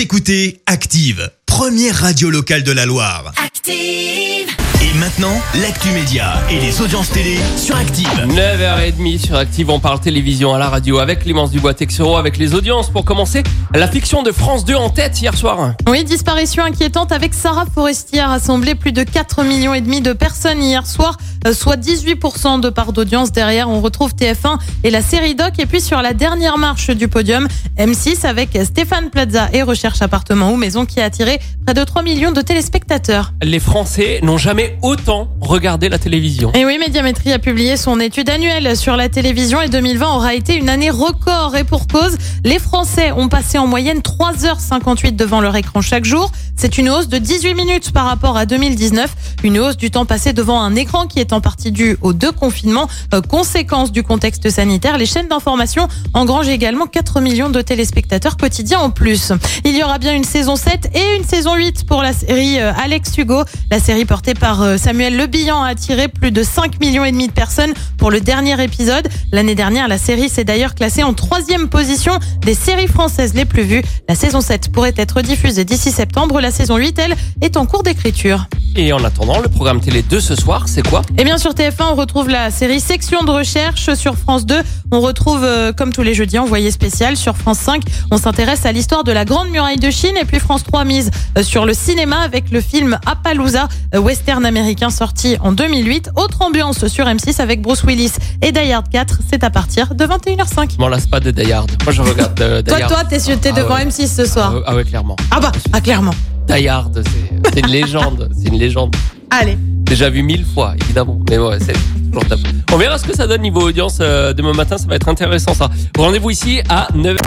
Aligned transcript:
Vous 0.00 0.04
écoutez 0.04 0.62
Active, 0.64 1.30
première 1.44 1.94
radio 1.94 2.30
locale 2.30 2.62
de 2.62 2.72
la 2.72 2.86
Loire. 2.86 3.34
Active. 3.36 4.48
Et 4.82 4.98
maintenant, 4.98 5.38
l'actu 5.60 5.90
média 5.90 6.40
et 6.50 6.58
les 6.58 6.80
audiences 6.80 7.10
télé 7.10 7.36
sur 7.58 7.76
Active. 7.76 8.08
9h30 8.28 9.18
sur 9.18 9.36
Active, 9.36 9.68
on 9.68 9.78
parle 9.78 10.00
télévision 10.00 10.54
à 10.54 10.58
la 10.58 10.70
radio 10.70 11.00
avec 11.00 11.18
Clémence 11.18 11.50
Dubois 11.50 11.74
Texero, 11.74 12.16
avec 12.16 12.38
les 12.38 12.54
audiences. 12.54 12.88
Pour 12.88 13.04
commencer, 13.04 13.42
la 13.74 13.86
fiction 13.88 14.22
de 14.22 14.32
France 14.32 14.64
2 14.64 14.74
en 14.74 14.88
tête 14.88 15.20
hier 15.20 15.36
soir. 15.36 15.74
Oui, 15.86 16.02
disparition 16.02 16.64
inquiétante 16.64 17.12
avec 17.12 17.34
Sarah 17.34 17.66
Forestier 17.66 18.20
a 18.20 18.28
rassemblé 18.28 18.74
plus 18.74 18.92
de 18.92 19.02
4 19.02 19.44
millions 19.44 19.74
et 19.74 19.82
demi 19.82 20.00
de 20.00 20.14
personnes 20.14 20.62
hier 20.62 20.86
soir, 20.86 21.18
soit 21.52 21.76
18% 21.76 22.60
de 22.60 22.68
part 22.68 22.92
d'audience. 22.92 23.32
Derrière, 23.32 23.68
on 23.68 23.80
retrouve 23.80 24.14
TF1 24.14 24.58
et 24.84 24.90
la 24.90 25.02
série 25.02 25.34
Doc. 25.34 25.58
Et 25.58 25.66
puis 25.66 25.80
sur 25.80 26.02
la 26.02 26.14
dernière 26.14 26.58
marche 26.58 26.90
du 26.90 27.08
podium, 27.08 27.48
M6 27.78 28.26
avec 28.26 28.58
Stéphane 28.64 29.10
Plaza 29.10 29.48
et 29.52 29.62
Recherche 29.62 30.02
appartement 30.02 30.52
ou 30.52 30.56
maison 30.56 30.86
qui 30.86 31.00
a 31.00 31.04
attiré 31.04 31.40
près 31.64 31.74
de 31.74 31.84
3 31.84 32.02
millions 32.02 32.32
de 32.32 32.40
téléspectateurs. 32.40 33.32
Les 33.42 33.60
Français 33.60 34.20
n'ont 34.22 34.38
jamais 34.38 34.78
autant 34.82 35.28
regardé 35.40 35.88
la 35.88 35.98
télévision. 35.98 36.52
Et 36.54 36.64
oui, 36.64 36.78
Médiamétrie 36.78 37.32
a 37.32 37.38
publié 37.38 37.76
son 37.76 38.00
étude 38.00 38.28
annuelle 38.30 38.76
sur 38.76 38.96
la 38.96 39.08
télévision 39.08 39.60
et 39.60 39.68
2020 39.68 40.14
aura 40.14 40.34
été 40.34 40.54
une 40.56 40.68
année 40.68 40.90
record. 40.90 41.56
Et 41.56 41.64
pour 41.64 41.86
cause, 41.86 42.16
les 42.44 42.58
Français 42.58 43.12
ont 43.12 43.28
passé 43.28 43.58
en 43.58 43.66
moyenne 43.66 44.00
3h58 44.00 45.16
devant 45.16 45.40
leur 45.40 45.56
écran 45.56 45.80
chaque 45.80 46.04
jour. 46.04 46.30
C'est 46.56 46.76
une 46.78 46.90
hausse 46.90 47.08
de 47.08 47.18
18 47.18 47.54
minutes 47.54 47.92
par 47.92 48.06
rapport 48.06 48.36
à 48.36 48.46
2019. 48.46 49.10
Une 49.44 49.58
hausse 49.58 49.76
du 49.76 49.90
temps 49.90 50.04
passé 50.04 50.32
devant 50.32 50.60
un 50.60 50.74
écran 50.74 51.06
qui 51.06 51.18
est 51.18 51.29
en 51.32 51.40
partie 51.40 51.72
due 51.72 51.96
aux 52.00 52.12
deux 52.12 52.32
confinements. 52.32 52.88
Euh, 53.14 53.20
conséquence 53.20 53.92
du 53.92 54.02
contexte 54.02 54.48
sanitaire, 54.50 54.98
les 54.98 55.06
chaînes 55.06 55.28
d'information 55.28 55.88
engrangent 56.14 56.48
également 56.48 56.86
4 56.86 57.20
millions 57.20 57.50
de 57.50 57.60
téléspectateurs 57.60 58.36
quotidiens 58.36 58.80
en 58.80 58.90
plus. 58.90 59.32
Il 59.64 59.76
y 59.76 59.82
aura 59.82 59.98
bien 59.98 60.14
une 60.14 60.24
saison 60.24 60.56
7 60.56 60.90
et 60.94 61.16
une 61.16 61.24
saison 61.24 61.54
8 61.54 61.86
pour 61.86 62.02
la 62.02 62.12
série 62.12 62.60
euh, 62.60 62.72
Alex 62.82 63.16
Hugo. 63.18 63.42
La 63.70 63.80
série 63.80 64.04
portée 64.04 64.34
par 64.34 64.62
euh, 64.62 64.76
Samuel 64.76 65.16
Le 65.16 65.26
Bihan 65.26 65.62
a 65.62 65.68
attiré 65.68 66.08
plus 66.08 66.32
de 66.32 66.42
5 66.42 66.80
millions 66.80 67.04
et 67.04 67.12
demi 67.12 67.28
de 67.28 67.32
personnes 67.32 67.72
pour 67.98 68.10
le 68.10 68.20
dernier 68.20 68.62
épisode. 68.62 69.08
L'année 69.32 69.54
dernière, 69.54 69.88
la 69.88 69.98
série 69.98 70.28
s'est 70.28 70.44
d'ailleurs 70.44 70.74
classée 70.74 71.02
en 71.02 71.14
troisième 71.14 71.68
position 71.68 72.18
des 72.42 72.54
séries 72.54 72.88
françaises 72.88 73.34
les 73.34 73.44
plus 73.44 73.62
vues. 73.62 73.82
La 74.08 74.14
saison 74.14 74.40
7 74.40 74.72
pourrait 74.72 74.94
être 74.96 75.22
diffusée 75.22 75.64
d'ici 75.64 75.90
septembre. 75.90 76.40
La 76.40 76.50
saison 76.50 76.76
8, 76.76 76.98
elle, 76.98 77.16
est 77.40 77.56
en 77.56 77.66
cours 77.66 77.82
d'écriture. 77.82 78.46
Et 78.76 78.92
en 78.92 79.02
attendant, 79.04 79.40
le 79.40 79.48
programme 79.48 79.80
télé 79.80 80.02
de 80.02 80.20
ce 80.20 80.34
soir, 80.36 80.64
c'est 80.66 80.86
quoi? 80.86 81.02
Et 81.18 81.24
bien 81.24 81.38
sur 81.38 81.52
TF1, 81.52 81.90
on 81.92 81.94
retrouve 81.96 82.28
la 82.28 82.50
série 82.50 82.80
Section 82.80 83.24
de 83.24 83.30
recherche. 83.30 83.92
Sur 83.94 84.16
France 84.16 84.46
2, 84.46 84.54
on 84.92 85.00
retrouve, 85.00 85.42
euh, 85.44 85.72
comme 85.72 85.92
tous 85.92 86.02
les 86.02 86.14
jeudis, 86.14 86.38
Envoyé 86.38 86.70
spécial. 86.70 87.16
Sur 87.16 87.36
France 87.36 87.58
5, 87.58 87.82
on 88.12 88.16
s'intéresse 88.16 88.64
à 88.66 88.72
l'histoire 88.72 89.02
de 89.02 89.10
la 89.12 89.24
Grande 89.24 89.50
Muraille 89.50 89.76
de 89.78 89.90
Chine. 89.90 90.16
Et 90.20 90.24
puis 90.24 90.38
France 90.38 90.62
3 90.64 90.84
mise 90.84 91.10
euh, 91.36 91.42
sur 91.42 91.66
le 91.66 91.74
cinéma 91.74 92.18
avec 92.20 92.50
le 92.52 92.60
film 92.60 92.98
Appaloosa, 93.06 93.68
euh, 93.94 93.98
western 93.98 94.46
américain 94.46 94.90
sorti 94.90 95.36
en 95.40 95.50
2008. 95.52 96.10
Autre 96.16 96.40
ambiance 96.42 96.86
sur 96.86 97.06
M6 97.06 97.40
avec 97.42 97.60
Bruce 97.62 97.82
Willis 97.82 98.12
et 98.40 98.52
Die 98.52 98.72
Hard 98.72 98.88
4. 98.88 99.18
C'est 99.28 99.42
à 99.42 99.50
partir 99.50 99.94
de 99.96 100.04
21h05. 100.06 100.72
Je 100.74 100.78
m'en 100.78 100.88
lasse 100.88 101.06
pas 101.06 101.18
de 101.20 101.32
Die 101.32 101.52
Hard. 101.52 101.70
Moi, 101.84 101.92
je 101.92 102.02
regarde 102.02 102.34
Die 102.34 102.64
Toi, 102.70 102.78
Hard. 102.82 102.88
toi, 102.88 103.04
t'es 103.04 103.48
Ah 103.48 103.52
devant 103.52 103.74
ouais. 103.74 103.84
M6 103.86 104.06
ce 104.14 104.24
soir. 104.26 104.54
ah 104.64 104.74
ouais, 104.76 104.84
clairement. 104.84 105.16
Ah 105.32 105.40
bah, 105.40 105.50
ah 105.72 105.80
clairement. 105.80 106.14
Die 106.48 106.66
Hard, 106.68 107.02
c'est 107.04 107.29
c'est 107.52 107.60
une 107.60 107.66
légende. 107.66 108.30
C'est 108.36 108.48
une 108.48 108.58
légende. 108.58 108.94
Allez. 109.30 109.56
Déjà 109.58 110.08
vu 110.08 110.22
mille 110.22 110.44
fois, 110.44 110.74
évidemment. 110.80 111.18
Mais 111.28 111.38
ouais, 111.38 111.58
c'est 111.60 111.74
toujours 112.08 112.26
top. 112.26 112.40
On 112.72 112.76
verra 112.76 112.98
ce 112.98 113.04
que 113.04 113.14
ça 113.14 113.26
donne 113.26 113.42
niveau 113.42 113.62
audience 113.62 113.98
euh, 114.00 114.32
demain 114.32 114.52
matin. 114.52 114.78
Ça 114.78 114.86
va 114.86 114.96
être 114.96 115.08
intéressant, 115.08 115.54
ça. 115.54 115.68
Rendez-vous 115.98 116.30
ici 116.30 116.60
à 116.68 116.88
9h. 116.94 117.18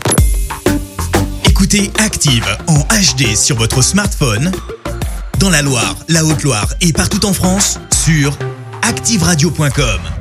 Écoutez 1.49 1.91
Active 1.99 2.45
en 2.67 2.79
HD 2.79 3.35
sur 3.35 3.57
votre 3.57 3.81
smartphone, 3.81 4.51
dans 5.39 5.49
la 5.49 5.61
Loire, 5.61 5.95
la 6.09 6.23
Haute-Loire 6.25 6.67
et 6.81 6.93
partout 6.93 7.25
en 7.25 7.33
France, 7.33 7.79
sur 7.91 8.37
activeradio.com. 8.81 10.12